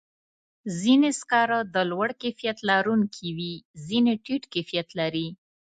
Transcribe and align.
ځینې 0.79 1.09
سکاره 1.19 1.59
د 1.73 1.75
لوړ 1.91 2.09
کیفیت 2.21 2.57
لرونکي 2.69 3.27
وي، 3.37 3.53
ځینې 3.87 4.13
ټیټ 4.25 4.43
کیفیت 4.53 4.87
لري. 4.99 5.27